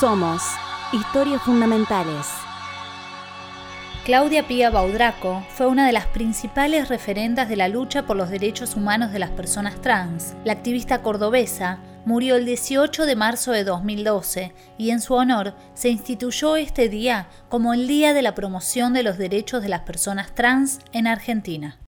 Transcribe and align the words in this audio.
Somos 0.00 0.42
Historias 0.92 1.42
Fundamentales. 1.42 2.28
Claudia 4.04 4.46
Pía 4.46 4.70
Baudraco 4.70 5.44
fue 5.48 5.66
una 5.66 5.88
de 5.88 5.92
las 5.92 6.06
principales 6.06 6.88
referendas 6.88 7.48
de 7.48 7.56
la 7.56 7.66
lucha 7.66 8.06
por 8.06 8.16
los 8.16 8.30
derechos 8.30 8.76
humanos 8.76 9.10
de 9.10 9.18
las 9.18 9.30
personas 9.30 9.80
trans. 9.80 10.36
La 10.44 10.52
activista 10.52 11.02
cordobesa 11.02 11.80
murió 12.04 12.36
el 12.36 12.44
18 12.44 13.06
de 13.06 13.16
marzo 13.16 13.50
de 13.50 13.64
2012 13.64 14.54
y 14.78 14.90
en 14.90 15.00
su 15.00 15.14
honor 15.14 15.54
se 15.74 15.88
instituyó 15.88 16.54
este 16.54 16.88
día 16.88 17.26
como 17.48 17.74
el 17.74 17.88
Día 17.88 18.14
de 18.14 18.22
la 18.22 18.36
Promoción 18.36 18.92
de 18.92 19.02
los 19.02 19.18
Derechos 19.18 19.62
de 19.62 19.68
las 19.68 19.80
Personas 19.80 20.32
Trans 20.32 20.78
en 20.92 21.08
Argentina. 21.08 21.80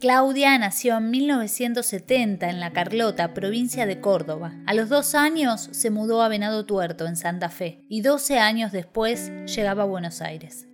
Claudia 0.00 0.56
nació 0.56 0.96
en 0.96 1.10
1970 1.10 2.48
en 2.48 2.58
La 2.58 2.72
Carlota, 2.72 3.34
provincia 3.34 3.84
de 3.84 4.00
Córdoba. 4.00 4.54
A 4.64 4.72
los 4.72 4.88
dos 4.88 5.14
años 5.14 5.68
se 5.72 5.90
mudó 5.90 6.22
a 6.22 6.28
Venado 6.28 6.64
Tuerto, 6.64 7.06
en 7.06 7.16
Santa 7.16 7.50
Fe, 7.50 7.84
y 7.86 8.00
12 8.00 8.38
años 8.38 8.72
después 8.72 9.30
llegaba 9.44 9.82
a 9.82 9.86
Buenos 9.86 10.22
Aires. 10.22 10.66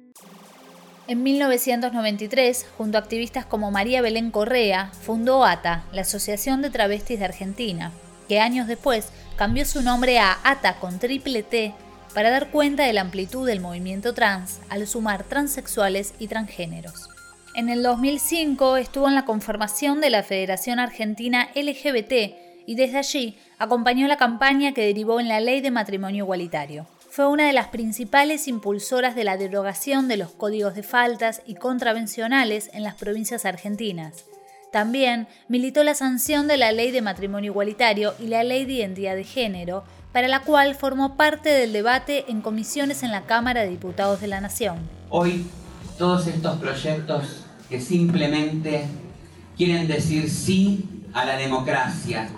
En 1.09 1.25
1993, 1.25 2.67
junto 2.79 2.99
a 2.99 3.01
activistas 3.01 3.45
como 3.45 3.73
María 3.73 4.01
Belén 4.01 4.31
Correa, 4.31 4.93
fundó 4.93 5.45
ATA, 5.45 5.83
la 5.93 6.03
Asociación 6.03 6.63
de 6.63 6.71
Travestis 6.71 7.19
de 7.19 7.25
Argentina, 7.25 7.91
que 8.29 8.39
años 8.39 8.69
después 8.69 9.09
cambió 9.35 9.65
su 9.65 9.83
nombre 9.83 10.21
a 10.21 10.39
ATA 10.45 10.79
con 10.79 11.01
triple 11.01 11.43
T 11.43 11.75
para 12.15 12.31
dar 12.31 12.53
cuenta 12.53 12.85
de 12.85 12.93
la 12.93 13.01
amplitud 13.01 13.45
del 13.45 13.59
movimiento 13.59 14.15
trans 14.15 14.61
al 14.69 14.87
sumar 14.87 15.25
transexuales 15.25 16.15
y 16.21 16.29
transgéneros. 16.29 17.16
En 17.57 17.71
el 17.71 17.83
2005 17.83 18.77
estuvo 18.77 19.09
en 19.09 19.15
la 19.15 19.25
conformación 19.25 20.03
de 20.03 20.11
la 20.11 20.23
Federación 20.23 20.79
Argentina 20.79 21.49
LGBT 21.55 22.13
y 22.67 22.75
desde 22.75 22.99
allí 22.99 23.39
acompañó 23.59 24.07
la 24.09 24.19
campaña 24.19 24.75
que 24.75 24.85
derivó 24.85 25.21
en 25.21 25.29
la 25.29 25.41
Ley 25.41 25.63
de 25.63 25.71
Matrimonio 25.71 26.25
Igualitario. 26.25 26.87
Fue 27.09 27.27
una 27.27 27.47
de 27.47 27.55
las 27.55 27.69
principales 27.69 28.47
impulsoras 28.47 29.15
de 29.15 29.25
la 29.25 29.39
derogación 29.39 30.07
de 30.07 30.19
los 30.19 30.33
códigos 30.33 30.75
de 30.75 30.83
faltas 30.83 31.41
y 31.47 31.55
contravencionales 31.55 32.69
en 32.75 32.83
las 32.83 32.97
provincias 32.97 33.47
argentinas. 33.47 34.27
También 34.71 35.27
militó 35.49 35.83
la 35.83 35.95
sanción 35.95 36.49
de 36.49 36.59
la 36.59 36.73
Ley 36.73 36.91
de 36.91 37.01
Matrimonio 37.01 37.53
Igualitario 37.53 38.13
y 38.19 38.27
la 38.27 38.45
Ley 38.45 38.67
de 38.67 38.75
Identidad 38.75 39.17
de 39.17 39.25
Género, 39.25 39.83
para 40.13 40.29
la 40.29 40.41
cual 40.41 40.75
formó 40.75 41.17
parte 41.17 41.49
del 41.49 41.73
debate 41.73 42.27
en 42.29 42.43
comisiones 42.43 43.03
en 43.03 43.13
la 43.13 43.23
Cámara 43.23 43.63
de 43.63 43.71
Diputados 43.71 44.21
de 44.21 44.27
la 44.27 44.43
Nación. 44.43 44.77
Hoy 45.09 45.47
todos 45.97 46.27
estos 46.27 46.59
proyectos 46.59 47.46
que 47.69 47.81
simplemente 47.81 48.87
quieren 49.57 49.89
decir 49.89 50.31
sí 50.31 50.85
a 51.13 51.25
la 51.25 51.37
democracia, 51.37 52.29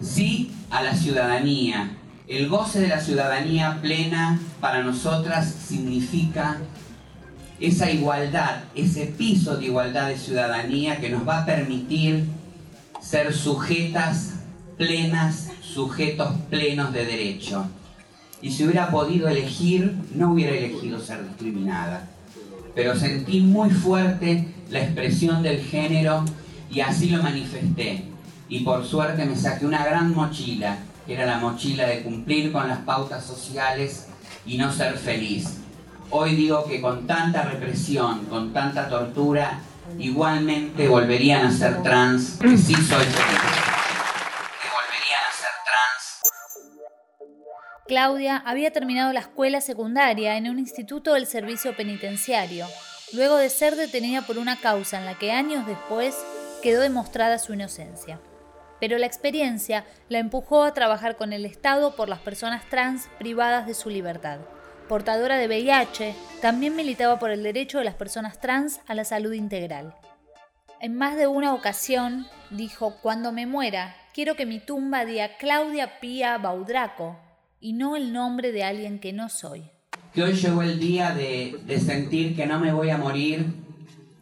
sí 0.00 0.52
a 0.70 0.82
la 0.82 0.94
ciudadanía. 0.94 1.90
El 2.26 2.48
goce 2.48 2.80
de 2.80 2.88
la 2.88 3.00
ciudadanía 3.00 3.78
plena 3.80 4.38
para 4.60 4.82
nosotras 4.82 5.52
significa 5.66 6.58
esa 7.58 7.90
igualdad, 7.90 8.64
ese 8.74 9.06
piso 9.06 9.56
de 9.56 9.66
igualdad 9.66 10.08
de 10.08 10.18
ciudadanía 10.18 11.00
que 11.00 11.10
nos 11.10 11.26
va 11.26 11.42
a 11.42 11.46
permitir 11.46 12.24
ser 13.00 13.34
sujetas 13.34 14.34
plenas, 14.76 15.48
sujetos 15.62 16.32
plenos 16.50 16.92
de 16.92 17.04
derecho. 17.04 17.66
Y 18.40 18.52
si 18.52 18.64
hubiera 18.64 18.90
podido 18.90 19.28
elegir, 19.28 19.96
no 20.14 20.32
hubiera 20.32 20.52
elegido 20.56 21.00
ser 21.00 21.26
discriminada 21.26 22.08
pero 22.74 22.94
sentí 22.96 23.40
muy 23.40 23.70
fuerte 23.70 24.46
la 24.70 24.80
expresión 24.80 25.42
del 25.42 25.60
género 25.60 26.24
y 26.70 26.80
así 26.80 27.10
lo 27.10 27.22
manifesté. 27.22 28.04
Y 28.48 28.60
por 28.60 28.84
suerte 28.84 29.24
me 29.24 29.36
saqué 29.36 29.66
una 29.66 29.84
gran 29.84 30.14
mochila, 30.14 30.78
que 31.06 31.14
era 31.14 31.26
la 31.26 31.38
mochila 31.38 31.86
de 31.86 32.02
cumplir 32.02 32.52
con 32.52 32.68
las 32.68 32.78
pautas 32.78 33.24
sociales 33.24 34.08
y 34.46 34.56
no 34.56 34.72
ser 34.72 34.96
feliz. 34.96 35.58
Hoy 36.10 36.34
digo 36.34 36.64
que 36.64 36.80
con 36.80 37.06
tanta 37.06 37.42
represión, 37.42 38.26
con 38.26 38.52
tanta 38.52 38.88
tortura, 38.88 39.60
igualmente 39.98 40.88
volverían 40.88 41.46
a 41.46 41.52
ser 41.52 41.82
trans, 41.82 42.38
que 42.40 42.56
sí 42.56 42.74
soy 42.74 43.04
feliz. 43.04 43.77
Claudia 47.88 48.42
había 48.44 48.70
terminado 48.70 49.14
la 49.14 49.20
escuela 49.20 49.62
secundaria 49.62 50.36
en 50.36 50.50
un 50.50 50.58
instituto 50.58 51.14
del 51.14 51.26
servicio 51.26 51.74
penitenciario, 51.74 52.66
luego 53.14 53.38
de 53.38 53.48
ser 53.48 53.76
detenida 53.76 54.20
por 54.20 54.36
una 54.36 54.56
causa 54.56 54.98
en 54.98 55.06
la 55.06 55.18
que 55.18 55.32
años 55.32 55.66
después 55.66 56.14
quedó 56.62 56.82
demostrada 56.82 57.38
su 57.38 57.54
inocencia. 57.54 58.20
Pero 58.78 58.98
la 58.98 59.06
experiencia 59.06 59.86
la 60.10 60.18
empujó 60.18 60.64
a 60.64 60.74
trabajar 60.74 61.16
con 61.16 61.32
el 61.32 61.46
Estado 61.46 61.96
por 61.96 62.10
las 62.10 62.18
personas 62.18 62.62
trans 62.68 63.08
privadas 63.18 63.66
de 63.66 63.72
su 63.72 63.88
libertad. 63.88 64.40
Portadora 64.86 65.38
de 65.38 65.46
VIH, 65.46 66.14
también 66.42 66.76
militaba 66.76 67.18
por 67.18 67.30
el 67.30 67.42
derecho 67.42 67.78
de 67.78 67.84
las 67.84 67.94
personas 67.94 68.38
trans 68.38 68.80
a 68.86 68.94
la 68.94 69.04
salud 69.06 69.32
integral. 69.32 69.94
En 70.82 70.94
más 70.94 71.16
de 71.16 71.26
una 71.26 71.54
ocasión 71.54 72.26
dijo, 72.50 72.98
cuando 73.00 73.32
me 73.32 73.46
muera, 73.46 73.96
quiero 74.12 74.36
que 74.36 74.44
mi 74.44 74.60
tumba 74.60 75.06
diga 75.06 75.38
Claudia 75.38 76.00
Pía 76.00 76.36
Baudraco, 76.36 77.16
y 77.60 77.72
no 77.72 77.96
el 77.96 78.12
nombre 78.12 78.52
de 78.52 78.64
alguien 78.64 78.98
que 78.98 79.12
no 79.12 79.28
soy. 79.28 79.64
Que 80.14 80.22
hoy 80.22 80.32
llegó 80.34 80.62
el 80.62 80.78
día 80.78 81.14
de, 81.14 81.60
de 81.66 81.80
sentir 81.80 82.34
que 82.36 82.46
no 82.46 82.58
me 82.60 82.72
voy 82.72 82.90
a 82.90 82.98
morir 82.98 83.46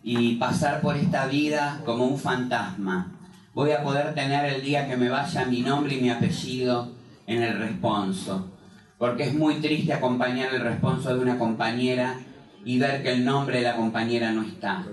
y 0.02 0.36
pasar 0.36 0.80
por 0.80 0.96
esta 0.96 1.26
vida 1.26 1.82
como 1.84 2.06
un 2.06 2.18
fantasma. 2.18 3.12
Voy 3.54 3.72
a 3.72 3.82
poder 3.82 4.14
tener 4.14 4.44
el 4.52 4.62
día 4.62 4.88
que 4.88 4.96
me 4.96 5.08
vaya 5.08 5.44
mi 5.46 5.62
nombre 5.62 5.94
y 5.94 6.00
mi 6.00 6.10
apellido 6.10 6.92
en 7.26 7.42
el 7.42 7.58
responso. 7.58 8.50
Porque 8.98 9.24
es 9.24 9.34
muy 9.34 9.56
triste 9.56 9.92
acompañar 9.92 10.54
el 10.54 10.60
responso 10.60 11.14
de 11.14 11.20
una 11.20 11.38
compañera 11.38 12.18
y 12.64 12.78
ver 12.78 13.02
que 13.02 13.12
el 13.12 13.24
nombre 13.24 13.58
de 13.58 13.64
la 13.64 13.76
compañera 13.76 14.32
no 14.32 14.42
está. 14.42 14.84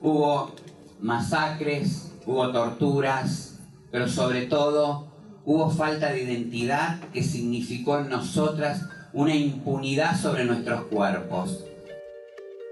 Hubo 0.00 0.54
masacres, 1.00 2.14
hubo 2.26 2.50
torturas, 2.50 3.58
pero 3.90 4.08
sobre 4.08 4.46
todo 4.46 5.13
hubo 5.44 5.70
falta 5.70 6.10
de 6.10 6.22
identidad 6.22 7.00
que 7.12 7.22
significó 7.22 7.98
en 7.98 8.08
nosotras 8.08 8.82
una 9.12 9.34
impunidad 9.34 10.18
sobre 10.20 10.44
nuestros 10.44 10.84
cuerpos. 10.86 11.64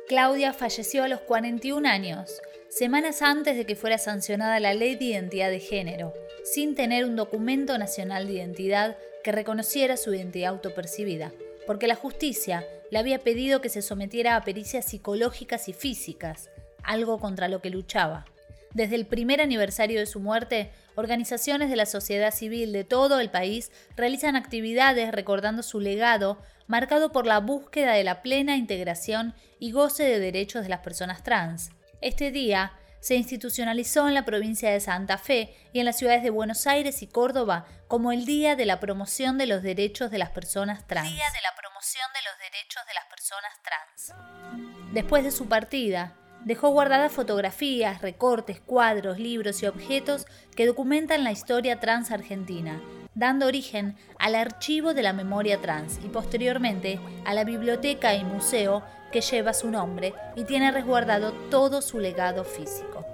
Claudia 0.08 0.52
falleció 0.52 1.04
a 1.04 1.08
los 1.08 1.20
41 1.20 1.88
años, 1.88 2.40
semanas 2.68 3.22
antes 3.22 3.56
de 3.56 3.64
que 3.64 3.76
fuera 3.76 3.98
sancionada 3.98 4.60
la 4.60 4.74
ley 4.74 4.96
de 4.96 5.04
identidad 5.06 5.50
de 5.50 5.60
género, 5.60 6.12
sin 6.44 6.74
tener 6.74 7.04
un 7.04 7.16
documento 7.16 7.78
nacional 7.78 8.26
de 8.26 8.34
identidad 8.34 8.96
que 9.22 9.32
reconociera 9.32 9.96
su 9.96 10.12
identidad 10.12 10.50
autopercibida, 10.50 11.32
porque 11.66 11.86
la 11.86 11.94
justicia 11.94 12.66
le 12.90 12.98
había 12.98 13.20
pedido 13.20 13.60
que 13.60 13.68
se 13.68 13.82
sometiera 13.82 14.36
a 14.36 14.42
pericias 14.42 14.86
psicológicas 14.86 15.68
y 15.68 15.72
físicas, 15.72 16.50
algo 16.82 17.20
contra 17.20 17.48
lo 17.48 17.62
que 17.62 17.70
luchaba. 17.70 18.26
Desde 18.74 18.96
el 18.96 19.06
primer 19.06 19.40
aniversario 19.40 20.00
de 20.00 20.06
su 20.06 20.20
muerte, 20.20 20.72
organizaciones 20.94 21.68
de 21.68 21.76
la 21.76 21.86
sociedad 21.86 22.32
civil 22.32 22.72
de 22.72 22.84
todo 22.84 23.20
el 23.20 23.30
país 23.30 23.70
realizan 23.96 24.36
actividades 24.36 25.12
recordando 25.12 25.62
su 25.62 25.80
legado, 25.80 26.42
marcado 26.66 27.12
por 27.12 27.26
la 27.26 27.38
búsqueda 27.38 27.92
de 27.92 28.04
la 28.04 28.22
plena 28.22 28.56
integración 28.56 29.34
y 29.58 29.72
goce 29.72 30.04
de 30.04 30.18
derechos 30.18 30.62
de 30.62 30.70
las 30.70 30.80
personas 30.80 31.22
trans. 31.22 31.70
Este 32.00 32.30
día 32.30 32.72
se 33.00 33.16
institucionalizó 33.16 34.08
en 34.08 34.14
la 34.14 34.24
provincia 34.24 34.70
de 34.70 34.80
Santa 34.80 35.18
Fe 35.18 35.54
y 35.72 35.80
en 35.80 35.84
las 35.84 35.98
ciudades 35.98 36.22
de 36.22 36.30
Buenos 36.30 36.66
Aires 36.66 37.02
y 37.02 37.08
Córdoba 37.08 37.66
como 37.88 38.12
el 38.12 38.24
Día 38.24 38.54
de 38.54 38.64
la 38.64 38.80
Promoción 38.80 39.38
de 39.38 39.46
los 39.46 39.62
Derechos 39.62 40.10
de 40.10 40.18
las 40.18 40.30
Personas 40.30 40.86
Trans. 40.86 41.12
Día 41.12 41.30
de 41.32 41.42
la 41.42 41.54
Promoción 41.56 42.06
de 42.14 42.20
los 42.22 42.38
Derechos 42.38 42.82
de 42.86 42.94
las 42.94 43.04
Personas 43.06 43.52
Trans. 43.62 44.92
Después 44.92 45.24
de 45.24 45.32
su 45.32 45.48
partida, 45.48 46.16
dejó 46.44 46.70
guardadas 46.70 47.12
fotografías, 47.12 48.02
recortes, 48.02 48.60
cuadros, 48.60 49.18
libros 49.18 49.62
y 49.62 49.66
objetos 49.66 50.26
que 50.56 50.66
documentan 50.66 51.24
la 51.24 51.32
historia 51.32 51.80
trans 51.80 52.10
argentina, 52.10 52.80
dando 53.14 53.46
origen 53.46 53.96
al 54.18 54.34
archivo 54.34 54.94
de 54.94 55.02
la 55.02 55.12
memoria 55.12 55.60
trans 55.60 56.00
y 56.04 56.08
posteriormente 56.08 56.98
a 57.24 57.34
la 57.34 57.44
biblioteca 57.44 58.14
y 58.14 58.24
museo 58.24 58.82
que 59.12 59.20
lleva 59.20 59.52
su 59.52 59.70
nombre 59.70 60.14
y 60.36 60.44
tiene 60.44 60.70
resguardado 60.70 61.32
todo 61.50 61.82
su 61.82 61.98
legado 61.98 62.44
físico. 62.44 63.04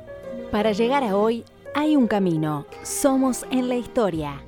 Para 0.51 0.73
llegar 0.73 1.03
a 1.03 1.17
hoy 1.17 1.45
hay 1.75 1.97
un 1.97 2.07
camino. 2.07 2.67
Somos 2.83 3.45
en 3.51 3.69
la 3.69 3.75
historia. 3.75 4.43